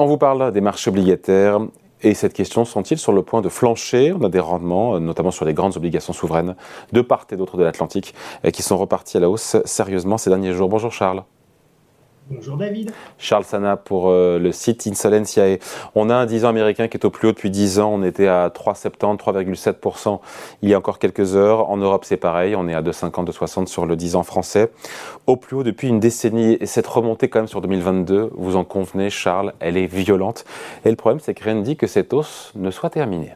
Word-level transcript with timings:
On 0.00 0.06
vous 0.06 0.16
parle 0.16 0.52
des 0.52 0.60
marchés 0.60 0.90
obligataires. 0.90 1.58
Et 2.02 2.14
cette 2.14 2.32
question 2.32 2.64
sont-ils 2.64 2.98
sur 2.98 3.12
le 3.12 3.22
point 3.22 3.40
de 3.40 3.48
flancher? 3.48 4.12
On 4.12 4.22
a 4.22 4.28
des 4.28 4.38
rendements, 4.38 4.94
euh, 4.94 5.00
notamment 5.00 5.32
sur 5.32 5.44
les 5.44 5.54
grandes 5.54 5.76
obligations 5.76 6.12
souveraines, 6.12 6.54
de 6.92 7.00
part 7.00 7.26
et 7.32 7.36
d'autre 7.36 7.56
de 7.56 7.64
l'Atlantique, 7.64 8.14
qui 8.52 8.62
sont 8.62 8.76
repartis 8.76 9.16
à 9.16 9.20
la 9.20 9.28
hausse 9.28 9.56
sérieusement 9.64 10.16
ces 10.16 10.30
derniers 10.30 10.52
jours. 10.52 10.68
Bonjour 10.68 10.92
Charles. 10.92 11.24
Bonjour 12.30 12.58
David. 12.58 12.90
Charles 13.16 13.44
Sana 13.44 13.78
pour 13.78 14.10
euh, 14.10 14.38
le 14.38 14.52
site 14.52 14.86
Insolentiae. 14.86 15.58
On 15.94 16.10
a 16.10 16.14
un 16.14 16.26
10 16.26 16.44
ans 16.44 16.50
américain 16.50 16.86
qui 16.86 16.98
est 16.98 17.06
au 17.06 17.10
plus 17.10 17.28
haut 17.28 17.32
depuis 17.32 17.48
10 17.48 17.78
ans. 17.78 17.90
On 17.94 18.02
était 18.02 18.26
à 18.26 18.48
3,70, 18.48 19.16
3,7% 19.16 20.20
il 20.60 20.68
y 20.68 20.74
a 20.74 20.78
encore 20.78 20.98
quelques 20.98 21.36
heures. 21.36 21.70
En 21.70 21.78
Europe, 21.78 22.04
c'est 22.04 22.18
pareil. 22.18 22.54
On 22.54 22.68
est 22.68 22.74
à 22.74 22.82
2,50, 22.82 23.30
2,60% 23.30 23.66
sur 23.66 23.86
le 23.86 23.96
10 23.96 24.16
ans 24.16 24.24
français. 24.24 24.70
Au 25.26 25.36
plus 25.36 25.56
haut 25.56 25.62
depuis 25.62 25.88
une 25.88 26.00
décennie. 26.00 26.58
Et 26.60 26.66
cette 26.66 26.86
remontée 26.86 27.28
quand 27.28 27.38
même 27.38 27.48
sur 27.48 27.62
2022, 27.62 28.32
vous 28.34 28.56
en 28.56 28.64
convenez, 28.64 29.08
Charles, 29.08 29.54
elle 29.60 29.78
est 29.78 29.86
violente. 29.86 30.44
Et 30.84 30.90
le 30.90 30.96
problème, 30.96 31.20
c'est 31.20 31.32
que 31.32 31.44
rien 31.44 31.54
ne 31.54 31.62
dit 31.62 31.76
que 31.76 31.86
cette 31.86 32.12
hausse 32.12 32.52
ne 32.56 32.70
soit 32.70 32.90
terminée. 32.90 33.32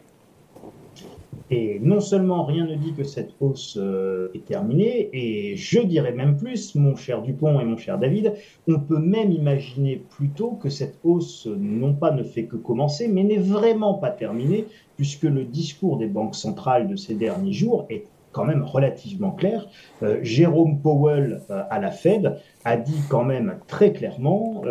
Et 1.54 1.78
non 1.82 2.00
seulement 2.00 2.46
rien 2.46 2.64
ne 2.64 2.76
dit 2.76 2.94
que 2.94 3.04
cette 3.04 3.34
hausse 3.38 3.76
euh, 3.78 4.30
est 4.32 4.46
terminée, 4.46 5.10
et 5.12 5.54
je 5.54 5.80
dirais 5.80 6.12
même 6.12 6.38
plus, 6.38 6.74
mon 6.74 6.96
cher 6.96 7.20
Dupont 7.20 7.60
et 7.60 7.64
mon 7.66 7.76
cher 7.76 7.98
David, 7.98 8.32
on 8.66 8.80
peut 8.80 8.98
même 8.98 9.30
imaginer 9.30 10.02
plutôt 10.16 10.52
que 10.52 10.70
cette 10.70 10.98
hausse 11.04 11.46
non 11.46 11.92
pas 11.92 12.10
ne 12.10 12.22
fait 12.22 12.44
que 12.44 12.56
commencer, 12.56 13.06
mais 13.06 13.22
n'est 13.22 13.36
vraiment 13.36 13.92
pas 13.92 14.08
terminée, 14.08 14.64
puisque 14.96 15.24
le 15.24 15.44
discours 15.44 15.98
des 15.98 16.06
banques 16.06 16.36
centrales 16.36 16.88
de 16.88 16.96
ces 16.96 17.14
derniers 17.14 17.52
jours 17.52 17.84
est 17.90 18.06
quand 18.30 18.46
même 18.46 18.62
relativement 18.62 19.32
clair. 19.32 19.68
Euh, 20.02 20.20
Jérôme 20.22 20.80
Powell 20.80 21.42
euh, 21.50 21.64
à 21.68 21.78
la 21.80 21.90
Fed 21.90 22.38
a 22.64 22.78
dit 22.78 23.02
quand 23.10 23.24
même 23.24 23.58
très 23.66 23.92
clairement 23.92 24.62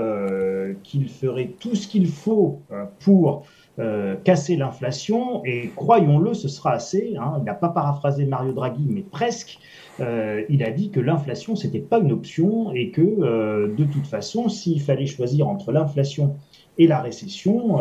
qu'il 0.81 1.09
ferait 1.09 1.51
tout 1.59 1.75
ce 1.75 1.87
qu'il 1.87 2.07
faut 2.07 2.61
pour 3.01 3.43
euh, 3.79 4.15
casser 4.23 4.57
l'inflation, 4.57 5.43
et 5.45 5.71
croyons-le, 5.75 6.33
ce 6.33 6.49
sera 6.49 6.73
assez. 6.73 7.15
Hein. 7.17 7.35
il 7.39 7.45
n'a 7.45 7.53
pas 7.53 7.69
paraphrasé 7.69 8.25
Mario 8.25 8.51
Draghi, 8.51 8.85
mais 8.87 9.01
presque. 9.01 9.59
Euh, 10.01 10.43
il 10.49 10.63
a 10.63 10.71
dit 10.71 10.89
que 10.89 10.99
l'inflation, 10.99 11.55
c'était 11.55 11.79
pas 11.79 11.99
une 11.99 12.11
option 12.11 12.73
et 12.73 12.91
que 12.91 13.01
euh, 13.01 13.73
de 13.73 13.85
toute 13.85 14.07
façon, 14.07 14.49
s'il 14.49 14.81
fallait 14.81 15.05
choisir 15.05 15.47
entre 15.47 15.71
l'inflation 15.71 16.35
et 16.77 16.87
la 16.87 16.99
récession, 16.99 17.75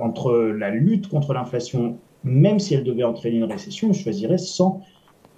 entre 0.00 0.32
la 0.32 0.70
lutte 0.70 1.08
contre 1.08 1.34
l'inflation, 1.34 1.98
même 2.24 2.58
si 2.58 2.74
elle 2.74 2.84
devait 2.84 3.02
entraîner 3.04 3.36
une 3.36 3.44
récession, 3.44 3.92
je 3.92 4.02
choisirais 4.02 4.38
sans 4.38 4.80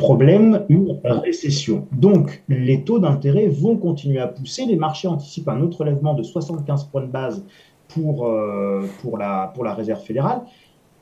problème 0.00 0.64
une 0.68 0.98
récession. 1.04 1.86
Donc, 1.92 2.42
les 2.48 2.84
taux 2.84 2.98
d'intérêt 2.98 3.48
vont 3.48 3.76
continuer 3.76 4.18
à 4.18 4.28
pousser. 4.28 4.64
Les 4.64 4.76
marchés 4.76 5.08
anticipent 5.08 5.48
un 5.48 5.60
autre 5.60 5.80
relèvement 5.80 6.14
de 6.14 6.22
75 6.22 6.84
points 6.84 7.02
de 7.02 7.10
base 7.10 7.44
pour, 7.94 8.27
euh, 8.27 8.86
pour, 9.02 9.19
la, 9.19 9.52
pour 9.55 9.64
la 9.64 9.74
réserve 9.74 10.02
fédérale. 10.02 10.42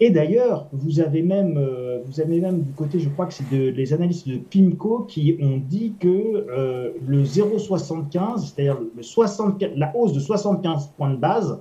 Et 0.00 0.10
d'ailleurs, 0.10 0.68
vous 0.72 1.00
avez 1.00 1.22
même, 1.22 1.56
euh, 1.56 1.98
vous 2.06 2.20
avez 2.20 2.40
même 2.40 2.60
du 2.60 2.70
côté, 2.70 3.00
je 3.00 3.08
crois 3.08 3.26
que 3.26 3.34
c'est 3.34 3.50
de, 3.50 3.70
les 3.70 3.92
analystes 3.92 4.28
de 4.28 4.36
PIMCO 4.36 5.06
qui 5.08 5.36
ont 5.42 5.56
dit 5.56 5.94
que 5.98 6.08
euh, 6.08 6.92
le 7.04 7.24
0,75, 7.24 8.38
c'est-à-dire 8.38 8.78
le 8.80 9.76
la 9.76 9.96
hausse 9.96 10.12
de 10.12 10.20
75 10.20 10.90
points 10.96 11.10
de 11.10 11.16
base, 11.16 11.60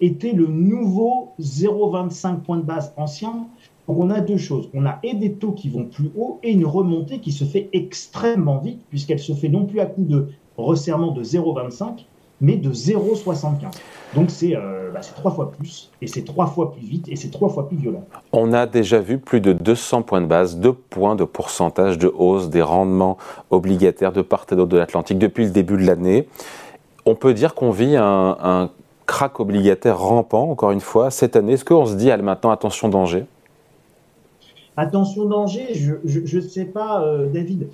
était 0.00 0.32
le 0.32 0.46
nouveau 0.46 1.30
0,25 1.40 2.40
points 2.40 2.58
de 2.58 2.62
base 2.62 2.92
ancien. 2.96 3.46
Donc 3.88 3.98
on 3.98 4.10
a 4.10 4.20
deux 4.20 4.36
choses. 4.36 4.68
On 4.74 4.84
a 4.84 4.98
et 5.02 5.14
des 5.14 5.32
taux 5.32 5.52
qui 5.52 5.70
vont 5.70 5.86
plus 5.86 6.10
haut 6.14 6.38
et 6.42 6.52
une 6.52 6.66
remontée 6.66 7.20
qui 7.20 7.32
se 7.32 7.44
fait 7.44 7.70
extrêmement 7.72 8.58
vite, 8.58 8.82
puisqu'elle 8.90 9.18
se 9.18 9.32
fait 9.32 9.48
non 9.48 9.64
plus 9.64 9.80
à 9.80 9.86
coup 9.86 10.04
de 10.04 10.28
resserrement 10.58 11.12
de 11.12 11.24
0,25, 11.24 12.04
mais 12.40 12.56
de 12.56 12.72
0,75. 12.72 13.70
Donc 14.14 14.30
euh, 14.42 14.90
bah, 14.90 15.00
c'est 15.02 15.14
trois 15.14 15.30
fois 15.30 15.52
plus, 15.52 15.90
et 16.00 16.06
c'est 16.06 16.24
trois 16.24 16.46
fois 16.46 16.72
plus 16.72 16.86
vite, 16.86 17.08
et 17.08 17.16
c'est 17.16 17.30
trois 17.30 17.48
fois 17.48 17.68
plus 17.68 17.76
violent. 17.76 18.04
On 18.32 18.52
a 18.52 18.66
déjà 18.66 19.00
vu 19.00 19.18
plus 19.18 19.40
de 19.40 19.52
200 19.52 20.02
points 20.02 20.20
de 20.20 20.26
base, 20.26 20.56
2 20.56 20.72
points 20.72 21.14
de 21.14 21.24
pourcentage 21.24 21.98
de 21.98 22.08
hausse 22.08 22.48
des 22.48 22.62
rendements 22.62 23.18
obligataires 23.50 24.12
de 24.12 24.22
part 24.22 24.46
et 24.50 24.54
d'autre 24.56 24.70
de 24.70 24.78
l'Atlantique 24.78 25.18
depuis 25.18 25.44
le 25.44 25.50
début 25.50 25.76
de 25.76 25.86
l'année. 25.86 26.26
On 27.04 27.14
peut 27.14 27.34
dire 27.34 27.54
qu'on 27.54 27.70
vit 27.70 27.96
un, 27.96 28.36
un 28.40 28.70
crack 29.06 29.40
obligataire 29.40 29.98
rampant, 29.98 30.50
encore 30.50 30.70
une 30.70 30.80
fois, 30.80 31.10
cette 31.10 31.36
année. 31.36 31.54
Est-ce 31.54 31.64
qu'on 31.64 31.86
se 31.86 31.94
dit, 31.94 32.10
maintenant, 32.22 32.50
attention 32.50 32.88
danger? 32.88 33.24
Attention 34.76 35.24
danger, 35.24 35.74
je 35.74 36.36
ne 36.36 36.40
sais 36.40 36.66
pas, 36.66 37.02
euh, 37.02 37.26
David. 37.26 37.68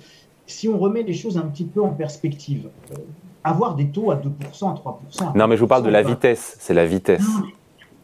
Si 0.47 0.69
on 0.69 0.77
remet 0.77 1.03
les 1.03 1.13
choses 1.13 1.37
un 1.37 1.47
petit 1.47 1.65
peu 1.65 1.81
en 1.81 1.89
perspective, 1.89 2.69
euh, 2.91 2.95
avoir 3.43 3.75
des 3.75 3.87
taux 3.87 4.11
à 4.11 4.15
2%, 4.15 4.71
à 4.71 4.73
3%. 4.73 5.37
non, 5.37 5.47
mais 5.47 5.55
je 5.55 5.61
vous 5.61 5.67
parle 5.67 5.83
de 5.83 5.89
la 5.89 6.03
vitesse, 6.03 6.55
c'est 6.59 6.73
la 6.73 6.85
vitesse. 6.85 7.25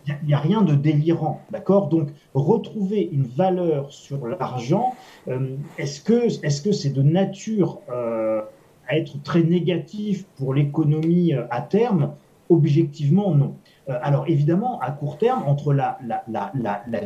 Il 0.07 0.27
n'y 0.27 0.33
a, 0.33 0.39
rien 0.39 0.63
de 0.63 0.73
délirant, 0.73 1.41
d'accord? 1.51 1.87
Donc, 1.87 2.09
retrouver 2.33 3.07
une 3.11 3.27
valeur 3.27 3.91
sur 3.91 4.25
l'argent, 4.27 4.95
euh, 5.27 5.55
est-ce 5.77 6.01
que 6.01 6.27
c'est 6.29 6.47
-ce 6.47 6.71
c'est 6.71 6.89
de 6.89 7.03
nature 7.03 7.79
euh, 7.91 8.41
à 8.87 8.97
être 8.97 9.21
très 9.21 9.43
négatif 9.43 10.25
pour 10.37 10.55
l'économie 10.55 11.33
à 11.51 11.61
terme? 11.61 12.13
Objectivement, 12.49 13.35
non. 13.35 13.55
Euh, 13.91 13.99
alors 14.01 14.25
évidemment, 14.27 14.79
à 14.79 14.91
court 14.91 15.17
terme, 15.17 15.43
entre 15.45 15.73
la, 15.73 15.97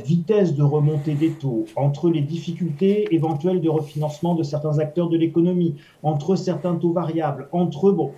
vitesse 0.06 0.56
de 0.56 0.64
remontée 0.64 1.16
des 1.16 1.32
taux, 1.32 1.66
entre 1.76 2.10
les 2.10 2.22
difficultés 2.22 3.14
éventuelles 3.14 3.62
de 3.62 3.70
refinancement 3.70 4.36
de 4.36 4.44
certains 4.44 4.80
acteurs 4.80 5.10
de 5.10 5.18
l'économie, 5.18 5.76
entre 6.04 6.36
certains 6.36 6.76
taux 6.76 6.92
variables, 6.92 7.48
entre... 7.52 7.92
Bon, 7.92 8.12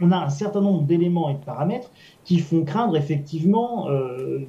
on 0.00 0.10
a 0.12 0.16
un 0.16 0.30
certain 0.30 0.60
nombre 0.60 0.82
d'éléments 0.82 1.28
et 1.30 1.34
de 1.34 1.44
paramètres 1.44 1.90
qui 2.24 2.38
font 2.38 2.64
craindre 2.64 2.96
effectivement, 2.96 3.88
euh, 3.88 4.40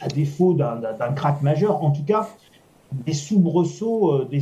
à 0.00 0.08
défaut 0.08 0.54
d'un 0.54 1.12
crack 1.14 1.42
majeur, 1.42 1.82
en 1.82 1.90
tout 1.90 2.04
cas, 2.04 2.28
des 2.92 3.12
soubresauts, 3.12 4.12
euh, 4.12 4.28
des 4.30 4.40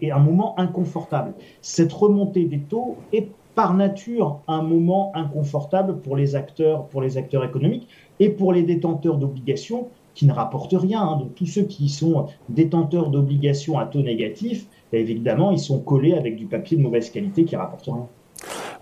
et 0.00 0.10
un 0.10 0.18
moment 0.18 0.58
inconfortable. 0.58 1.34
Cette 1.60 1.92
remontée 1.92 2.44
des 2.44 2.60
taux 2.60 2.96
est 3.12 3.28
par 3.54 3.74
nature 3.74 4.40
un 4.48 4.62
moment 4.62 5.12
inconfortable 5.14 5.98
pour 5.98 6.16
les 6.16 6.36
acteurs, 6.36 6.86
pour 6.86 7.02
les 7.02 7.18
acteurs 7.18 7.44
économiques 7.44 7.88
et 8.20 8.30
pour 8.30 8.52
les 8.52 8.62
détenteurs 8.62 9.16
d'obligations 9.16 9.88
qui 10.14 10.26
ne 10.26 10.32
rapportent 10.32 10.74
rien. 10.76 11.02
Hein. 11.02 11.22
Tous 11.36 11.46
ceux 11.46 11.62
qui 11.62 11.88
sont 11.88 12.26
détenteurs 12.48 13.08
d'obligations 13.08 13.78
à 13.78 13.86
taux 13.86 14.02
négatif, 14.02 14.66
évidemment, 14.92 15.50
ils 15.50 15.58
sont 15.58 15.78
collés 15.78 16.14
avec 16.14 16.36
du 16.36 16.46
papier 16.46 16.76
de 16.76 16.82
mauvaise 16.82 17.10
qualité 17.10 17.44
qui 17.44 17.56
rapporte 17.56 17.84
rien. 17.84 18.06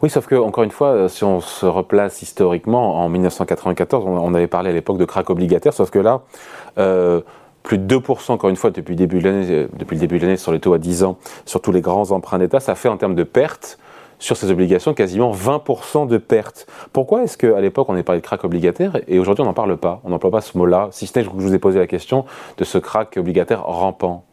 Oui, 0.02 0.08
sauf 0.08 0.26
que, 0.26 0.34
encore 0.34 0.64
une 0.64 0.70
fois, 0.70 1.08
si 1.08 1.24
on 1.24 1.40
se 1.40 1.66
replace 1.66 2.22
historiquement, 2.22 2.96
en 2.96 3.08
1994, 3.10 4.06
on, 4.06 4.34
avait 4.34 4.46
parlé 4.46 4.70
à 4.70 4.72
l'époque 4.72 4.96
de 4.96 5.04
crack 5.04 5.28
obligataire, 5.28 5.74
sauf 5.74 5.90
que 5.90 5.98
là, 5.98 6.22
euh, 6.78 7.20
plus 7.62 7.76
de 7.76 7.96
2%, 7.98 8.32
encore 8.32 8.48
une 8.48 8.56
fois, 8.56 8.70
l'année, 8.70 8.82
depuis 8.82 9.96
le 9.96 10.00
début 10.00 10.18
de 10.18 10.22
l'année 10.24 10.36
sur 10.38 10.52
les 10.52 10.60
taux 10.60 10.72
à 10.72 10.78
10 10.78 11.04
ans, 11.04 11.18
sur 11.44 11.60
tous 11.60 11.72
les 11.72 11.82
grands 11.82 12.10
emprunts 12.12 12.38
d'État, 12.38 12.60
ça 12.60 12.74
fait 12.74 12.88
en 12.88 12.96
termes 12.96 13.14
de 13.14 13.24
pertes 13.24 13.78
sur 14.20 14.36
ces 14.36 14.52
obligations 14.52 14.94
quasiment 14.94 15.32
20% 15.32 16.06
de 16.06 16.18
pertes. 16.18 16.68
Pourquoi 16.92 17.24
est-ce 17.24 17.36
qu'à 17.36 17.60
l'époque 17.60 17.88
on 17.88 17.96
est 17.96 18.04
parlé 18.04 18.20
de 18.20 18.26
crack 18.26 18.44
obligataire 18.44 19.00
et 19.08 19.18
aujourd'hui 19.18 19.42
on 19.42 19.46
n'en 19.46 19.54
parle 19.54 19.76
pas? 19.76 20.00
On 20.04 20.10
n'emploie 20.10 20.30
pas 20.30 20.40
ce 20.40 20.56
mot-là, 20.56 20.88
si 20.92 21.08
ce 21.08 21.18
n'est 21.18 21.24
que 21.24 21.30
je 21.30 21.42
vous 21.42 21.54
ai 21.54 21.58
posé 21.58 21.80
la 21.80 21.88
question 21.88 22.24
de 22.56 22.64
ce 22.64 22.78
crack 22.78 23.16
obligataire 23.16 23.64
rampant. 23.64 24.24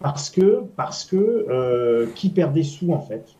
Parce 0.00 0.28
que, 0.30 0.64
parce 0.76 1.04
que 1.04 1.16
euh, 1.16 2.06
qui 2.14 2.30
perd 2.30 2.52
des 2.52 2.64
sous 2.64 2.92
en 2.92 3.00
fait? 3.00 3.36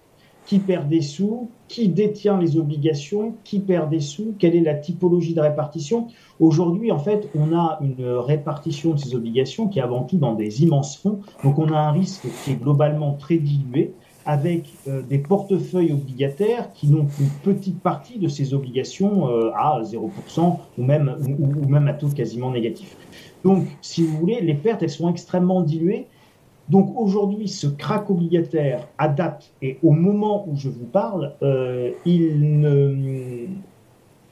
Qui 0.47 0.59
perd 0.59 0.89
des 0.89 1.01
sous? 1.01 1.51
Qui 1.69 1.89
détient 1.89 2.39
les 2.39 2.59
obligations? 2.59 3.35
Qui 3.45 3.61
perd 3.61 3.89
des 3.89 4.01
sous? 4.01 4.35
Quelle 4.39 4.55
est 4.55 4.61
la 4.61 4.75
typologie 4.75 5.35
de 5.35 5.41
répartition? 5.41 6.09
Aujourd'hui, 6.39 6.93
en 6.93 6.99
fait, 6.99 7.31
on 7.35 7.57
a 7.57 7.79
une 7.81 8.07
répartition 8.07 8.93
de 8.93 8.99
ces 8.99 9.15
obligations 9.15 9.69
qui 9.69 9.79
est 9.79 9.83
avant 9.83 10.03
tout 10.03 10.19
dans 10.19 10.35
des 10.35 10.63
immenses 10.63 10.99
fonds. 10.99 11.21
Donc 11.43 11.59
on 11.59 11.73
a 11.73 11.79
un 11.79 11.93
risque 11.93 12.27
qui 12.45 12.53
est 12.53 12.57
globalement 12.57 13.15
très 13.15 13.39
dilué 13.39 13.95
avec 14.27 14.73
euh, 14.89 15.03
des 15.03 15.19
portefeuilles 15.19 15.93
obligataires 15.93 16.73
qui 16.73 16.89
n'ont 16.89 17.07
qu'une 17.07 17.29
petite 17.43 17.81
partie 17.81 18.19
de 18.19 18.29
ces 18.29 18.55
obligations 18.55 19.29
euh, 19.29 19.51
à 19.55 19.81
0% 19.83 20.59
ou 20.79 20.83
même, 20.83 21.17
ou, 21.39 21.69
même 21.69 21.89
à 21.89 21.93
taux 21.93 22.09
quasiment 22.09 22.51
négatif. 22.51 22.97
Donc, 23.45 23.67
si 23.83 24.03
vous 24.03 24.17
voulez, 24.17 24.41
les 24.41 24.55
pertes, 24.55 24.83
elles 24.83 24.91
sont 24.91 25.11
extrêmement 25.11 25.61
diluées. 25.61 26.07
Donc 26.71 26.95
aujourd'hui, 26.97 27.49
ce 27.49 27.67
crack 27.67 28.09
obligataire 28.09 28.89
à 28.97 29.09
date 29.09 29.53
et 29.61 29.79
au 29.83 29.91
moment 29.91 30.47
où 30.49 30.57
je 30.57 30.71
vous 30.71 30.87
parle, 30.87 31.35
euh, 31.43 31.91
il, 32.07 32.59
ne, 32.59 33.47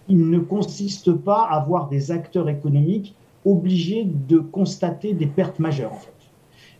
il 0.09 0.31
ne 0.31 0.39
consiste 0.39 1.13
pas 1.13 1.47
à 1.51 1.61
avoir 1.61 1.91
des 1.91 2.11
acteurs 2.11 2.49
économiques 2.49 3.15
obligés 3.45 4.05
de 4.05 4.39
constater 4.39 5.13
des 5.13 5.27
pertes 5.27 5.59
majeures. 5.59 5.93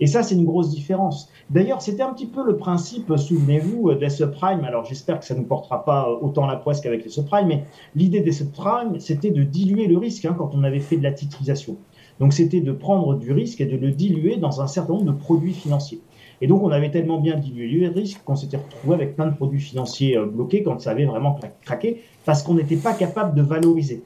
Et 0.03 0.09
ça, 0.09 0.25
c'est 0.25 0.35
une 0.35 0.45
grosse 0.45 0.71
différence. 0.71 1.31
D'ailleurs, 1.49 1.81
c'était 1.81 2.03
un 2.03 2.13
petit 2.13 2.27
peu 2.27 2.45
le 2.45 2.57
principe, 2.57 3.17
souvenez-vous, 3.17 3.95
des 3.95 4.11
subprimes. 4.11 4.65
Alors, 4.65 4.85
j'espère 4.85 5.21
que 5.21 5.25
ça 5.25 5.35
ne 5.35 5.39
nous 5.39 5.47
portera 5.47 5.85
pas 5.85 6.11
autant 6.21 6.45
la 6.45 6.57
poisse 6.57 6.81
qu'avec 6.81 7.05
les 7.05 7.09
subprimes, 7.09 7.47
mais 7.47 7.63
l'idée 7.95 8.19
des 8.19 8.33
subprimes, 8.33 8.99
c'était 8.99 9.31
de 9.31 9.45
diluer 9.45 9.87
le 9.87 9.97
risque 9.99 10.25
hein, 10.25 10.35
quand 10.37 10.57
on 10.57 10.65
avait 10.65 10.81
fait 10.81 10.97
de 10.97 11.05
la 11.05 11.13
titrisation. 11.13 11.77
Donc, 12.19 12.33
c'était 12.33 12.61
de 12.61 12.73
prendre 12.73 13.15
du 13.15 13.31
risque 13.31 13.61
et 13.61 13.67
de 13.67 13.77
le 13.77 13.93
diluer 13.93 14.39
dans 14.39 14.61
un 14.61 14.67
certain 14.67 14.95
nombre 14.95 15.05
de 15.05 15.17
produits 15.17 15.55
financiers. 15.55 16.01
Et 16.41 16.49
donc, 16.49 16.65
on 16.65 16.73
avait 16.73 16.91
tellement 16.91 17.21
bien 17.21 17.37
dilué 17.37 17.69
le 17.69 17.91
risque 17.91 18.25
qu'on 18.25 18.35
s'était 18.35 18.57
retrouvé 18.57 18.95
avec 18.95 19.15
plein 19.15 19.29
de 19.29 19.37
produits 19.37 19.61
financiers 19.61 20.17
euh, 20.17 20.27
bloqués 20.27 20.65
quand 20.65 20.81
ça 20.81 20.91
avait 20.91 21.07
vraiment 21.07 21.39
craqué, 21.65 22.03
parce 22.25 22.43
qu'on 22.43 22.55
n'était 22.55 22.75
pas 22.75 22.95
capable 22.95 23.37
de 23.37 23.43
valoriser. 23.43 24.03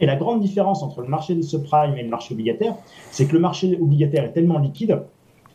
Et 0.00 0.06
la 0.06 0.16
grande 0.16 0.40
différence 0.40 0.82
entre 0.82 1.00
le 1.00 1.08
marché 1.08 1.34
des 1.34 1.42
subprimes 1.42 1.96
et 1.96 2.02
le 2.02 2.08
marché 2.08 2.34
obligataire, 2.34 2.74
c'est 3.10 3.26
que 3.26 3.32
le 3.32 3.40
marché 3.40 3.78
obligataire 3.80 4.24
est 4.24 4.32
tellement 4.32 4.58
liquide 4.58 5.02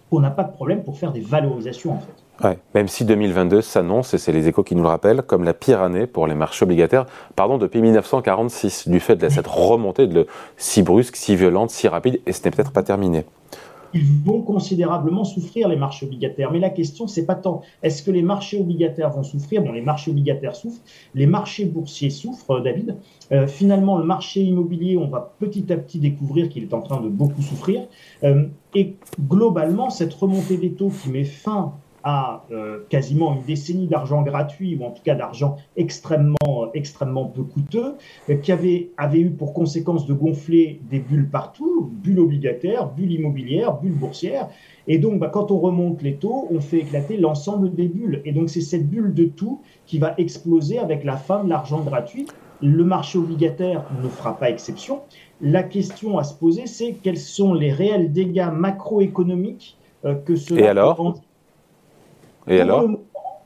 qu'on 0.09 0.19
n'a 0.19 0.31
pas 0.31 0.43
de 0.43 0.51
problème 0.51 0.83
pour 0.83 0.97
faire 0.97 1.11
des 1.11 1.21
valorisations 1.21 1.93
en 1.93 1.99
fait. 1.99 2.57
Même 2.73 2.87
si 2.87 3.05
2022 3.05 3.61
s'annonce, 3.61 4.15
et 4.15 4.17
c'est 4.17 4.31
les 4.31 4.47
échos 4.47 4.63
qui 4.63 4.75
nous 4.75 4.81
le 4.81 4.89
rappellent, 4.89 5.21
comme 5.21 5.43
la 5.43 5.53
pire 5.53 5.81
année 5.81 6.07
pour 6.07 6.25
les 6.25 6.33
marchés 6.33 6.63
obligataires, 6.63 7.05
pardon, 7.35 7.59
depuis 7.59 7.81
1946, 7.81 8.87
du 8.87 8.99
fait 8.99 9.15
de 9.15 9.29
cette 9.29 9.45
remontée 9.45 10.07
de 10.07 10.25
si 10.57 10.81
brusque, 10.81 11.15
si 11.15 11.35
violente, 11.35 11.69
si 11.69 11.87
rapide, 11.87 12.19
et 12.25 12.31
ce 12.31 12.43
n'est 12.43 12.51
peut-être 12.51 12.71
pas 12.71 12.81
terminé 12.83 13.25
ils 13.93 14.05
vont 14.25 14.41
considérablement 14.41 15.23
souffrir, 15.23 15.67
les 15.67 15.75
marchés 15.75 16.05
obligataires. 16.05 16.51
Mais 16.51 16.59
la 16.59 16.69
question, 16.69 17.07
c'est 17.07 17.25
pas 17.25 17.35
tant 17.35 17.61
est-ce 17.83 18.03
que 18.03 18.11
les 18.11 18.21
marchés 18.21 18.59
obligataires 18.59 19.09
vont 19.09 19.23
souffrir? 19.23 19.61
Bon, 19.61 19.71
les 19.71 19.81
marchés 19.81 20.11
obligataires 20.11 20.55
souffrent, 20.55 20.81
les 21.15 21.27
marchés 21.27 21.65
boursiers 21.65 22.09
souffrent, 22.09 22.51
euh, 22.51 22.61
David. 22.61 22.95
Euh, 23.31 23.47
finalement, 23.47 23.97
le 23.97 24.05
marché 24.05 24.41
immobilier, 24.41 24.97
on 24.97 25.07
va 25.07 25.33
petit 25.39 25.71
à 25.71 25.77
petit 25.77 25.99
découvrir 25.99 26.49
qu'il 26.49 26.63
est 26.63 26.73
en 26.73 26.81
train 26.81 27.01
de 27.01 27.09
beaucoup 27.09 27.41
souffrir. 27.41 27.87
Euh, 28.23 28.47
et 28.75 28.95
globalement, 29.27 29.89
cette 29.89 30.13
remontée 30.13 30.57
des 30.57 30.71
taux 30.71 30.89
qui 30.89 31.09
met 31.09 31.23
fin 31.23 31.73
à 32.03 32.45
euh, 32.51 32.79
quasiment 32.89 33.33
une 33.35 33.43
décennie 33.43 33.87
d'argent 33.87 34.21
gratuit, 34.21 34.77
ou 34.79 34.85
en 34.85 34.91
tout 34.91 35.03
cas 35.03 35.15
d'argent 35.15 35.57
extrêmement, 35.75 36.35
euh, 36.45 36.67
extrêmement 36.73 37.25
peu 37.25 37.43
coûteux, 37.43 37.95
euh, 38.29 38.35
qui 38.35 38.51
avait, 38.51 38.89
avait 38.97 39.19
eu 39.19 39.29
pour 39.29 39.53
conséquence 39.53 40.05
de 40.05 40.13
gonfler 40.13 40.79
des 40.89 40.99
bulles 40.99 41.29
partout, 41.29 41.91
bulles 41.91 42.19
obligataires, 42.19 42.87
bulles 42.87 43.11
immobilières, 43.11 43.79
bulles 43.79 43.93
boursières. 43.93 44.49
Et 44.87 44.97
donc, 44.97 45.19
bah, 45.19 45.29
quand 45.31 45.51
on 45.51 45.59
remonte 45.59 46.01
les 46.01 46.15
taux, 46.15 46.47
on 46.51 46.59
fait 46.59 46.79
éclater 46.79 47.17
l'ensemble 47.17 47.73
des 47.73 47.87
bulles. 47.87 48.21
Et 48.25 48.31
donc, 48.31 48.49
c'est 48.49 48.61
cette 48.61 48.89
bulle 48.89 49.13
de 49.13 49.25
tout 49.25 49.61
qui 49.85 49.99
va 49.99 50.15
exploser 50.17 50.79
avec 50.79 51.03
la 51.03 51.17
fin 51.17 51.43
de 51.43 51.49
l'argent 51.49 51.81
gratuit. 51.81 52.25
Le 52.63 52.83
marché 52.83 53.17
obligataire 53.17 53.85
ne 54.03 54.07
fera 54.07 54.37
pas 54.37 54.49
exception. 54.49 55.01
La 55.39 55.63
question 55.63 56.17
à 56.17 56.23
se 56.23 56.33
poser, 56.33 56.67
c'est 56.67 56.93
quels 57.01 57.17
sont 57.17 57.53
les 57.53 57.71
réels 57.71 58.11
dégâts 58.11 58.49
macroéconomiques 58.53 59.77
que 60.25 60.35
cela 60.35 60.61
Et 60.61 60.67
alors? 60.67 61.21
Et 62.47 62.57
pour 62.57 62.61
alors 62.61 62.87
le, 62.87 62.97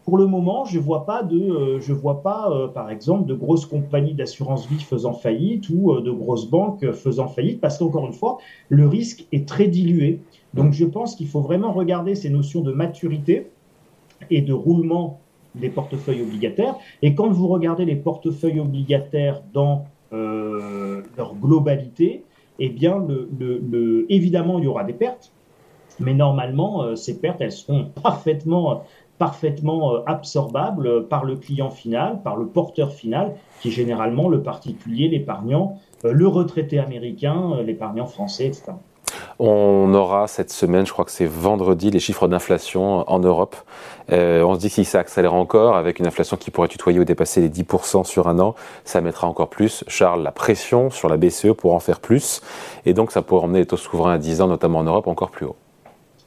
Pour 0.05 0.19
le 0.19 0.27
moment, 0.27 0.65
je 0.65 0.77
vois 0.77 1.07
pas 1.07 1.23
de, 1.23 1.35
euh, 1.35 1.79
je 1.79 1.91
vois 1.91 2.21
pas, 2.21 2.51
euh, 2.51 2.67
par 2.67 2.91
exemple, 2.91 3.25
de 3.25 3.33
grosses 3.33 3.65
compagnies 3.65 4.13
d'assurance 4.13 4.67
vie 4.67 4.79
faisant 4.79 5.13
faillite 5.13 5.67
ou 5.69 5.91
euh, 5.91 6.01
de 6.01 6.11
grosses 6.11 6.47
banques 6.47 6.91
faisant 6.91 7.27
faillite, 7.27 7.59
parce 7.59 7.79
qu'encore 7.79 8.05
une 8.05 8.13
fois, 8.13 8.37
le 8.69 8.87
risque 8.87 9.25
est 9.31 9.47
très 9.47 9.67
dilué. 9.67 10.19
Donc, 10.53 10.73
je 10.73 10.85
pense 10.85 11.15
qu'il 11.15 11.27
faut 11.27 11.41
vraiment 11.41 11.73
regarder 11.73 12.13
ces 12.13 12.29
notions 12.29 12.61
de 12.61 12.71
maturité 12.71 13.47
et 14.29 14.41
de 14.41 14.53
roulement 14.53 15.19
des 15.55 15.69
portefeuilles 15.69 16.21
obligataires. 16.21 16.75
Et 17.01 17.15
quand 17.15 17.29
vous 17.31 17.47
regardez 17.47 17.85
les 17.85 17.95
portefeuilles 17.95 18.59
obligataires 18.59 19.41
dans 19.53 19.85
leur 20.11 21.35
globalité, 21.41 22.23
eh 22.59 22.69
bien, 22.69 23.03
le, 23.05 23.27
le, 23.37 24.05
évidemment, 24.09 24.59
il 24.59 24.65
y 24.65 24.67
aura 24.67 24.85
des 24.85 24.93
pertes, 24.93 25.33
mais 25.99 26.13
normalement, 26.13 26.83
euh, 26.83 26.95
ces 26.95 27.19
pertes, 27.19 27.41
elles 27.41 27.51
seront 27.51 27.91
parfaitement, 28.03 28.81
euh, 29.93 29.99
absorbables 30.05 31.07
par 31.07 31.25
le 31.25 31.35
client 31.35 31.69
final, 31.69 32.21
par 32.23 32.35
le 32.35 32.47
porteur 32.47 32.91
final, 32.91 33.35
qui 33.61 33.69
est 33.69 33.71
généralement 33.71 34.29
le 34.29 34.41
particulier, 34.41 35.07
l'épargnant, 35.07 35.79
euh, 36.03 36.11
le 36.11 36.27
retraité 36.27 36.79
américain, 36.79 37.61
l'épargnant 37.65 38.05
français, 38.05 38.47
etc. 38.47 38.73
On 39.39 39.93
aura 39.93 40.27
cette 40.27 40.51
semaine, 40.51 40.85
je 40.85 40.91
crois 40.91 41.05
que 41.05 41.11
c'est 41.11 41.25
vendredi, 41.25 41.91
les 41.91 41.99
chiffres 41.99 42.27
d'inflation 42.27 43.09
en 43.09 43.19
Europe. 43.19 43.55
on 44.09 44.55
se 44.55 44.59
dit 44.59 44.67
que 44.67 44.73
si 44.73 44.85
ça 44.85 44.99
accélère 44.99 45.33
encore, 45.33 45.75
avec 45.75 45.99
une 45.99 46.07
inflation 46.07 46.37
qui 46.37 46.51
pourrait 46.51 46.67
tutoyer 46.67 46.99
ou 46.99 47.05
dépasser 47.05 47.39
les 47.39 47.49
10% 47.49 48.03
sur 48.03 48.27
un 48.27 48.39
an, 48.39 48.55
ça 48.83 49.01
mettra 49.01 49.27
encore 49.27 49.49
plus, 49.49 49.83
Charles, 49.87 50.23
la 50.23 50.31
pression 50.31 50.89
sur 50.89 51.07
la 51.07 51.17
BCE 51.17 51.53
pour 51.57 51.73
en 51.73 51.79
faire 51.79 51.99
plus. 51.99 52.41
Et 52.85 52.93
donc 52.93 53.11
ça 53.11 53.21
pourrait 53.21 53.43
emmener 53.43 53.59
les 53.59 53.65
taux 53.67 53.77
souverains 53.77 54.13
à 54.13 54.17
10 54.17 54.41
ans, 54.41 54.47
notamment 54.47 54.79
en 54.79 54.83
Europe, 54.83 55.07
encore 55.07 55.31
plus 55.31 55.45
haut. 55.45 55.55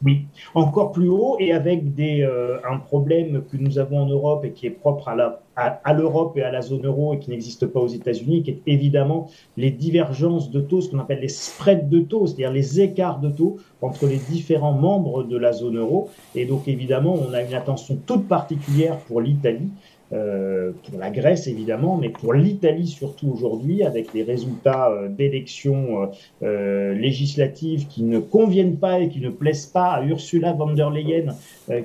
Oui, 0.05 0.27
encore 0.55 0.93
plus 0.93 1.09
haut 1.09 1.37
et 1.41 1.53
avec 1.53 1.95
des, 1.95 2.23
euh, 2.23 2.59
un 2.71 2.79
problème 2.79 3.43
que 3.51 3.57
nous 3.57 3.79
avons 3.81 3.99
en 3.99 4.07
Europe 4.07 4.45
et 4.45 4.53
qui 4.53 4.67
est 4.67 4.71
propre 4.71 5.09
à, 5.09 5.17
la, 5.17 5.43
à, 5.57 5.93
l'Europe 5.93 6.37
et 6.37 6.43
à 6.43 6.53
la 6.53 6.63
zone 6.63 6.87
euro 6.87 7.15
et 7.15 7.19
qui 7.19 7.31
n'existe 7.31 7.67
pas 7.67 7.81
aux 7.81 7.89
États-Unis, 7.89 8.45
qui 8.45 8.51
est 8.51 8.63
évidemment 8.67 9.29
les 9.57 9.73
divergences 9.73 10.53
de 10.53 10.61
taux, 10.61 10.81
ce 10.81 10.91
qu'on 10.91 11.01
appelle 11.01 11.21
les 11.21 11.29
spreads 11.29 11.89
de 11.89 11.99
taux, 11.99 12.27
c'est-à-dire 12.27 12.53
les 12.53 12.81
écarts 12.81 13.19
de 13.19 13.31
taux 13.31 13.57
entre 13.83 14.07
les 14.07 14.19
différents 14.19 14.73
membres 14.73 15.25
de 15.25 15.37
la 15.37 15.53
zone 15.53 15.79
euro. 15.79 16.11
Et 16.37 16.47
donc 16.47 16.69
évidemment, 16.69 17.15
on 17.15 17.33
a 17.33 17.43
une 17.43 17.55
attention 17.55 17.99
toute 18.07 18.29
particulière 18.29 18.99
pour 18.99 19.21
l'Italie 19.21 19.71
euh, 20.15 20.73
pour 20.89 20.99
la 20.99 21.11
Grèce 21.11 21.47
évidemment, 21.49 21.99
mais 21.99 22.09
pour 22.09 22.33
l'Italie 22.33 22.87
surtout 22.87 23.29
aujourd'hui, 23.29 23.83
avec 23.83 24.15
les 24.15 24.23
résultats 24.23 24.91
euh, 24.91 25.09
d'élections 25.09 26.11
euh, 26.43 26.95
législatives 26.95 27.87
qui 27.89 28.03
ne 28.05 28.19
conviennent 28.19 28.79
pas 28.79 29.01
et 29.01 29.11
qui 29.11 29.21
ne 29.21 29.29
plaisent 29.29 29.67
pas 29.67 29.91
à 29.91 30.03
Ursula 30.03 30.55
von 30.55 30.73
der 30.73 30.91
Leyen, 30.91 31.35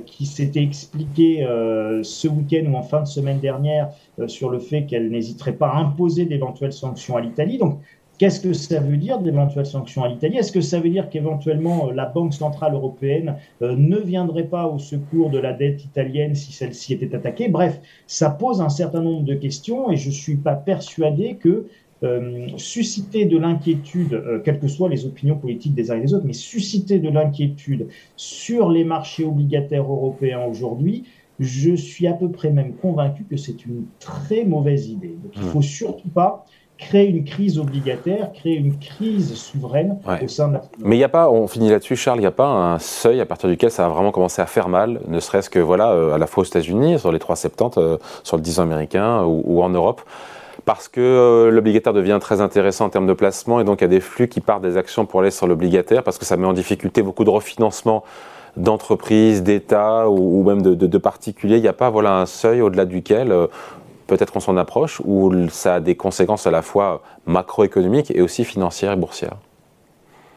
qui 0.06 0.26
s'était 0.26 0.64
expliqué 0.64 1.46
ce 2.04 2.28
week-end 2.28 2.72
ou 2.72 2.76
en 2.76 2.84
fin 2.84 3.02
de 3.02 3.08
semaine 3.08 3.40
dernière 3.40 3.90
sur 4.28 4.50
le 4.50 4.60
fait 4.60 4.86
qu'elle 4.86 5.10
n'hésiterait 5.10 5.54
pas 5.54 5.68
à 5.68 5.78
imposer 5.78 6.26
d'éventuelles 6.26 6.74
sanctions 6.74 7.18
à 7.18 7.22
l'Italie. 7.22 7.60
Qu'est-ce 8.20 8.40
que 8.40 8.54
ça 8.54 8.80
veut 8.80 8.98
dire 8.98 9.20
d'éventuelles 9.20 9.66
sanctions 9.66 10.04
à 10.04 10.08
l'Italie? 10.08 10.38
Est-ce 10.38 10.52
que 10.52 10.62
ça 10.62 10.80
veut 10.80 10.90
dire 10.90 11.10
qu'éventuellement 11.10 11.90
euh, 11.90 11.94
la 11.94 12.06
Banque 12.06 12.34
centrale 12.34 12.74
européenne 12.76 13.38
euh, 13.62 13.76
ne 13.76 13.98
viendrait 13.98 14.46
pas 14.46 14.68
au 14.68 14.78
secours 14.78 15.32
de 15.32 15.40
la 15.40 15.52
dette 15.52 15.84
italienne 15.84 16.36
si 16.36 16.54
celle-ci 16.54 16.94
était 16.94 17.16
attaquée? 17.16 17.50
Bref, 17.50 17.80
ça 18.06 18.30
pose 18.30 18.62
un 18.62 18.70
certain 18.70 19.02
nombre 19.02 19.24
de 19.24 19.34
questions 19.34 19.92
et 19.92 19.98
je 19.98 20.10
ne 20.10 20.14
suis 20.14 20.36
pas 20.36 20.54
persuadé 20.54 21.38
que 21.38 21.66
euh, 22.04 22.48
susciter 22.58 23.26
de 23.26 23.38
l'inquiétude, 23.38 24.42
quelles 24.44 24.60
que 24.60 24.68
soient 24.68 24.90
les 24.90 25.06
opinions 25.06 25.38
politiques 25.38 25.74
des 25.74 25.90
uns 25.90 25.98
et 25.98 26.02
des 26.02 26.14
autres, 26.14 26.26
mais 26.26 26.34
susciter 26.34 27.00
de 27.00 27.10
l'inquiétude 27.10 27.88
sur 28.16 28.70
les 28.70 28.84
marchés 28.84 29.24
obligataires 29.24 29.90
européens 29.90 30.44
aujourd'hui, 30.44 31.06
je 31.40 31.74
suis 31.76 32.06
à 32.06 32.14
peu 32.14 32.30
près 32.30 32.52
même 32.52 32.76
convaincu 32.76 33.24
que 33.24 33.38
c'est 33.38 33.66
une 33.66 33.86
très 34.00 34.44
mauvaise 34.46 34.90
idée. 34.90 35.16
Donc 35.24 35.32
il 35.36 35.42
ne 35.42 35.46
mmh. 35.46 35.50
faut 35.50 35.62
surtout 35.62 36.10
pas 36.10 36.46
créer 36.84 37.08
une 37.08 37.24
crise 37.24 37.60
obligataire, 37.60 38.32
créer 38.34 38.56
une 38.56 38.78
crise 38.78 39.34
souveraine 39.36 39.98
au 40.22 40.28
sein 40.28 40.50
de 40.50 40.54
la. 40.54 40.62
Mais 40.80 40.96
il 40.96 41.00
n'y 41.00 41.04
a 41.04 41.10
pas, 41.10 41.30
on 41.30 41.48
finit 41.48 41.70
là-dessus, 41.70 41.96
Charles, 41.96 42.20
il 42.20 42.22
n'y 42.22 42.28
a 42.28 42.32
pas 42.32 42.48
un 42.48 42.80
seuil 42.80 43.20
à 43.22 43.26
partir 43.26 43.50
duquel 43.50 43.72
ça 43.72 43.88
va 43.88 43.94
vraiment 43.94 44.12
commencer 44.12 44.42
à 44.42 44.46
faire 44.46 44.70
mal, 44.70 45.00
ne 45.08 45.20
serait-ce 45.20 45.50
que 45.50 45.60
voilà, 45.60 45.92
euh, 45.92 46.14
à 46.14 46.18
la 46.18 46.28
fois 46.28 46.42
aux 46.42 46.46
États-Unis, 46.46 47.00
sur 47.00 47.12
les 47.12 47.20
3,70, 47.20 47.74
euh, 47.78 47.98
sur 48.24 48.38
le 48.38 48.44
10 48.44 48.60
ans 48.60 48.64
américain 48.64 49.24
ou, 49.24 49.62
en 49.64 49.70
Europe 49.70 50.02
parce 50.66 50.88
que 50.88 51.02
euh, 51.02 51.52
l'obligataire 51.52 51.94
devient 51.94 52.20
très 52.22 52.40
intéressant 52.40 52.86
en 52.86 52.90
termes 52.90 53.08
de 53.08 53.14
placement 53.14 53.60
et 53.60 53.66
donc 53.66 53.82
il 53.82 53.84
y 53.84 53.86
a 53.86 53.90
des 53.90 54.00
flux 54.00 54.30
qui 54.30 54.40
partent 54.40 54.62
des 54.62 54.78
actions 54.78 55.06
pour 55.06 55.20
aller 55.20 55.32
sur 55.32 55.46
l'obligataire 55.46 56.04
parce 56.04 56.18
que 56.18 56.26
ça 56.26 56.38
met 56.38 56.46
en 56.46 56.54
difficulté 56.54 57.02
beaucoup 57.02 57.26
de 57.26 57.30
refinancement 57.30 58.04
d'entreprises, 58.56 59.44
d'États 59.44 60.10
ou, 60.10 60.44
même 60.44 60.62
de, 60.62 60.98
particuliers. 60.98 61.58
Il 61.58 61.62
n'y 61.62 61.68
a 61.68 61.74
pas 61.74 61.90
voilà 61.90 62.18
un 62.20 62.26
seuil 62.26 62.62
au-delà 62.62 62.86
duquel 62.86 63.34
peut-être 64.18 64.36
on 64.36 64.40
s'en 64.40 64.58
approche, 64.58 65.02
ou 65.06 65.50
ça 65.50 65.76
a 65.76 65.80
des 65.80 65.96
conséquences 65.96 66.48
à 66.48 66.52
la 66.52 66.62
fois 66.62 67.02
macroéconomiques 67.26 68.12
et 68.12 68.22
aussi 68.22 68.44
financières 68.44 68.92
et 68.92 68.96
boursières 68.96 69.38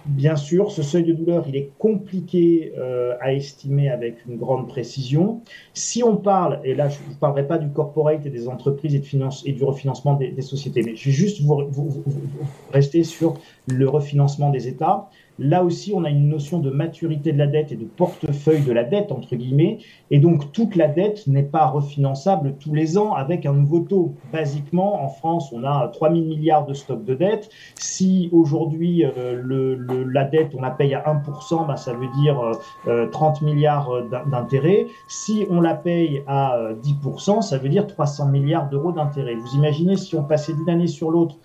Bien 0.06 0.36
sûr, 0.36 0.70
ce 0.70 0.84
seuil 0.84 1.02
de 1.02 1.12
douleur, 1.12 1.46
il 1.48 1.56
est 1.56 1.72
compliqué 1.78 2.72
euh, 2.78 3.14
à 3.20 3.32
estimer 3.32 3.90
avec 3.90 4.24
une 4.28 4.36
grande 4.36 4.68
précision. 4.68 5.40
Si 5.74 6.04
on 6.04 6.16
parle, 6.16 6.60
et 6.62 6.76
là 6.76 6.88
je 6.88 6.98
ne 7.10 7.14
parlerai 7.16 7.44
pas 7.44 7.58
du 7.58 7.68
corporate 7.70 8.24
et 8.24 8.30
des 8.30 8.46
entreprises 8.46 8.94
et, 8.94 9.00
de 9.00 9.04
finance, 9.04 9.42
et 9.46 9.52
du 9.52 9.64
refinancement 9.64 10.14
des, 10.14 10.40
sociétés, 10.42 10.82
mais 10.84 10.94
je 10.94 11.06
vais 11.06 11.10
juste 11.10 11.42
vous, 11.42 12.04
rester 12.72 13.02
sur 13.02 13.34
le 13.66 13.88
refinancement 13.88 14.50
des 14.50 14.68
États. 14.68 15.08
Là 15.38 15.62
aussi, 15.64 15.92
on 15.94 16.04
a 16.04 16.10
une 16.10 16.28
notion 16.28 16.58
de 16.60 16.70
maturité 16.70 17.32
de 17.32 17.38
la 17.38 17.46
dette 17.46 17.72
et 17.72 17.76
de 17.76 17.84
portefeuille 17.84 18.62
de 18.62 18.72
la 18.72 18.84
dette, 18.84 19.12
entre 19.12 19.36
guillemets. 19.36 19.78
Et 20.10 20.18
donc, 20.18 20.52
toute 20.52 20.76
la 20.76 20.88
dette 20.88 21.26
n'est 21.26 21.42
pas 21.42 21.66
refinançable 21.66 22.54
tous 22.58 22.72
les 22.72 22.96
ans 22.96 23.12
avec 23.12 23.44
un 23.44 23.52
nouveau 23.52 23.80
taux. 23.80 24.14
Basiquement, 24.32 25.02
en 25.04 25.08
France, 25.08 25.52
on 25.52 25.64
a 25.64 25.88
3 25.92 26.12
000 26.12 26.24
milliards 26.24 26.64
de 26.64 26.74
stock 26.74 27.04
de 27.04 27.14
dette. 27.14 27.50
Si 27.78 28.30
aujourd'hui, 28.32 29.04
euh, 29.04 29.76
la 30.10 30.24
dette, 30.24 30.52
on 30.56 30.62
la 30.62 30.70
paye 30.70 30.94
à 30.94 31.04
1%, 31.06 31.66
bah, 31.66 31.76
ça 31.76 31.92
veut 31.92 32.08
dire 32.22 32.40
30 33.12 33.42
euh, 33.42 33.44
milliards 33.44 33.90
d'intérêts. 34.30 34.86
Si 35.08 35.46
on 35.50 35.60
la 35.60 35.74
paye 35.74 36.22
à 36.26 36.58
10%, 36.82 37.42
ça 37.42 37.58
veut 37.58 37.68
dire 37.68 37.86
300 37.86 38.28
milliards 38.28 38.68
d'euros 38.68 38.92
d'intérêts. 38.92 39.34
Vous 39.34 39.54
imaginez 39.54 39.96
si 39.96 40.16
on 40.16 40.24
passait 40.24 40.54
d'une 40.54 40.70
année 40.70 40.86
sur 40.86 41.10
l'autre 41.10 41.36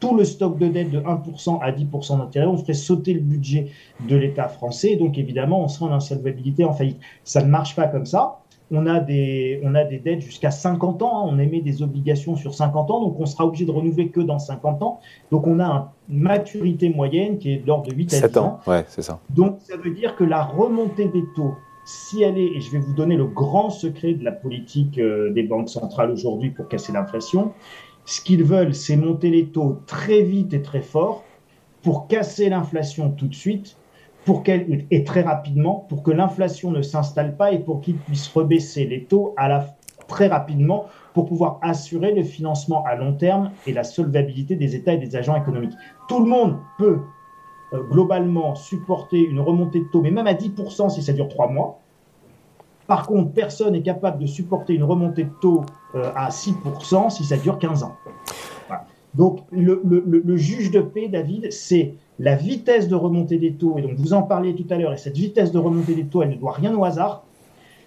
tout 0.00 0.16
le 0.16 0.24
stock 0.24 0.58
de 0.58 0.68
dette 0.68 0.90
de 0.90 1.00
1% 1.00 1.60
à 1.62 1.72
10% 1.72 2.18
d'intérêt, 2.18 2.46
on 2.46 2.56
ferait 2.56 2.74
sauter 2.74 3.14
le 3.14 3.20
budget 3.20 3.68
de 4.08 4.16
l'État 4.16 4.48
français. 4.48 4.96
Donc 4.96 5.18
évidemment, 5.18 5.62
on 5.62 5.68
serait 5.68 5.90
en 5.90 5.94
insolvabilité, 5.94 6.64
en 6.64 6.72
faillite. 6.72 6.98
Ça 7.22 7.42
ne 7.42 7.48
marche 7.48 7.74
pas 7.76 7.86
comme 7.86 8.06
ça. 8.06 8.40
On 8.70 8.86
a 8.86 8.98
des, 8.98 9.60
on 9.62 9.74
a 9.74 9.84
des 9.84 9.98
dettes 9.98 10.22
jusqu'à 10.22 10.50
50 10.50 11.02
ans. 11.02 11.18
Hein. 11.18 11.30
On 11.32 11.38
émet 11.38 11.60
des 11.60 11.82
obligations 11.82 12.34
sur 12.34 12.54
50 12.54 12.90
ans. 12.90 13.00
Donc 13.00 13.16
on 13.18 13.26
sera 13.26 13.46
obligé 13.46 13.64
de 13.64 13.70
renouveler 13.70 14.08
que 14.08 14.20
dans 14.20 14.38
50 14.38 14.82
ans. 14.82 15.00
Donc 15.30 15.46
on 15.46 15.60
a 15.60 15.92
une 16.08 16.20
maturité 16.20 16.88
moyenne 16.88 17.38
qui 17.38 17.52
est 17.52 17.56
de 17.58 17.66
l'ordre 17.66 17.90
de 17.90 17.94
8 17.94 18.14
à 18.14 18.28
10 18.28 18.38
ans. 18.38 18.60
Ouais, 18.66 18.84
c'est 18.88 19.02
ça. 19.02 19.20
Donc 19.30 19.58
ça 19.60 19.76
veut 19.76 19.90
dire 19.90 20.16
que 20.16 20.24
la 20.24 20.42
remontée 20.42 21.08
des 21.08 21.24
taux, 21.36 21.54
si 21.84 22.22
elle 22.22 22.38
est, 22.38 22.56
et 22.56 22.60
je 22.60 22.70
vais 22.70 22.78
vous 22.78 22.94
donner 22.94 23.16
le 23.16 23.26
grand 23.26 23.70
secret 23.70 24.14
de 24.14 24.24
la 24.24 24.32
politique 24.32 24.98
euh, 24.98 25.32
des 25.32 25.42
banques 25.42 25.68
centrales 25.68 26.10
aujourd'hui 26.10 26.50
pour 26.50 26.66
casser 26.68 26.92
l'inflation, 26.92 27.52
Ce 28.06 28.20
qu'ils 28.20 28.44
veulent, 28.44 28.74
c'est 28.74 28.96
monter 28.96 29.30
les 29.30 29.46
taux 29.46 29.80
très 29.86 30.22
vite 30.22 30.52
et 30.52 30.62
très 30.62 30.82
fort 30.82 31.24
pour 31.82 32.06
casser 32.06 32.48
l'inflation 32.48 33.10
tout 33.10 33.28
de 33.28 33.34
suite 33.34 33.76
pour 34.24 34.42
et 34.46 35.04
très 35.04 35.22
rapidement 35.22 35.86
pour 35.88 36.02
que 36.02 36.10
l'inflation 36.10 36.70
ne 36.70 36.82
s'installe 36.82 37.36
pas 37.36 37.52
et 37.52 37.58
pour 37.58 37.80
qu'ils 37.80 37.96
puissent 37.96 38.28
rebaisser 38.28 38.86
les 38.86 39.04
taux 39.04 39.34
très 40.08 40.28
rapidement 40.28 40.86
pour 41.12 41.26
pouvoir 41.26 41.58
assurer 41.62 42.12
le 42.12 42.22
financement 42.22 42.84
à 42.84 42.94
long 42.94 43.14
terme 43.14 43.50
et 43.66 43.72
la 43.72 43.84
solvabilité 43.84 44.56
des 44.56 44.74
États 44.74 44.94
et 44.94 44.98
des 44.98 45.16
agents 45.16 45.36
économiques. 45.36 45.74
Tout 46.08 46.20
le 46.20 46.26
monde 46.26 46.58
peut 46.78 47.00
euh, 47.72 47.82
globalement 47.90 48.54
supporter 48.54 49.18
une 49.18 49.40
remontée 49.40 49.80
de 49.80 49.86
taux, 49.86 50.02
mais 50.02 50.10
même 50.10 50.26
à 50.26 50.34
10% 50.34 50.90
si 50.90 51.02
ça 51.02 51.12
dure 51.12 51.28
trois 51.28 51.48
mois. 51.48 51.80
Par 52.86 53.06
contre, 53.06 53.32
personne 53.32 53.72
n'est 53.72 53.82
capable 53.82 54.18
de 54.20 54.26
supporter 54.26 54.74
une 54.74 54.84
remontée 54.84 55.24
de 55.24 55.32
taux 55.40 55.64
euh, 55.94 56.10
à 56.14 56.28
6% 56.28 57.10
si 57.10 57.24
ça 57.24 57.36
dure 57.36 57.58
15 57.58 57.82
ans. 57.82 57.96
Donc, 59.14 59.40
le, 59.52 59.80
le, 59.84 60.36
juge 60.36 60.72
de 60.72 60.80
paix, 60.80 61.06
David, 61.06 61.52
c'est 61.52 61.94
la 62.18 62.34
vitesse 62.34 62.88
de 62.88 62.96
remontée 62.96 63.38
des 63.38 63.52
taux. 63.52 63.78
Et 63.78 63.82
donc, 63.82 63.92
vous 63.96 64.12
en 64.12 64.22
parliez 64.22 64.56
tout 64.56 64.66
à 64.70 64.76
l'heure, 64.76 64.92
et 64.92 64.96
cette 64.96 65.16
vitesse 65.16 65.52
de 65.52 65.58
remontée 65.58 65.94
des 65.94 66.04
taux, 66.04 66.22
elle 66.22 66.30
ne 66.30 66.34
doit 66.34 66.52
rien 66.52 66.74
au 66.76 66.84
hasard. 66.84 67.22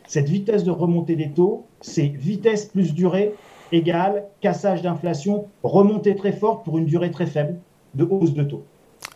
Cette 0.08 0.30
vitesse 0.30 0.64
de 0.64 0.72
remontée 0.72 1.18
des 1.18 1.32
taux, 1.32 1.66
c'est 1.82 2.08
vitesse 2.08 2.66
plus 2.66 2.94
durée 2.94 3.36
égale 3.74 4.24
cassage 4.40 4.82
d'inflation, 4.82 5.48
remontée 5.64 6.16
très 6.16 6.32
forte 6.32 6.64
pour 6.64 6.78
une 6.78 6.86
durée 6.86 7.12
très 7.12 7.26
faible 7.26 7.58
de 7.94 8.06
hausse 8.06 8.34
de 8.34 8.44
taux. 8.44 8.64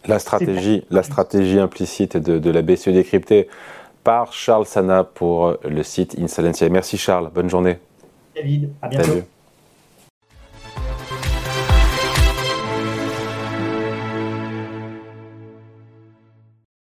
La 0.06 0.20
stratégie, 0.20 0.84
la 0.90 1.04
stratégie 1.04 1.60
implicite 1.60 2.18
de, 2.18 2.40
de 2.40 2.50
la 2.50 2.62
BCE 2.62 2.90
décryptée 2.90 3.48
par 4.04 4.34
Charles 4.34 4.66
Sana 4.66 5.04
pour 5.04 5.58
le 5.64 5.84
site 5.84 6.18
Insolentiel. 6.20 6.72
Merci 6.72 6.98
Charles, 6.98 7.30
bonne 7.34 7.50
journée. 7.50 7.78
David, 8.36 8.72
à 8.82 8.88
bientôt. 8.88 9.22